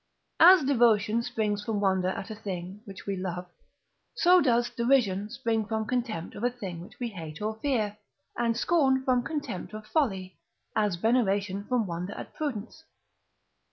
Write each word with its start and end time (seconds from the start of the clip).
As 0.39 0.63
devotion 0.63 1.21
springs 1.21 1.63
from 1.63 1.79
wonder 1.79 2.07
at 2.07 2.31
a 2.31 2.35
thing 2.35 2.81
which 2.85 3.05
we 3.05 3.15
love, 3.15 3.45
so 4.15 4.41
does 4.41 4.71
Derision 4.71 5.29
spring 5.29 5.63
from 5.63 5.85
contempt 5.85 6.33
of 6.33 6.43
a 6.43 6.49
thing 6.49 6.79
which 6.81 6.99
we 6.99 7.09
hate 7.09 7.39
or 7.39 7.59
fear, 7.59 7.97
and 8.35 8.57
Scorn 8.57 9.03
from 9.03 9.21
contempt 9.21 9.75
of 9.75 9.85
folly, 9.85 10.39
as 10.75 10.95
veneration 10.95 11.65
from 11.65 11.85
wonder 11.85 12.13
at 12.15 12.33
prudence. 12.33 12.83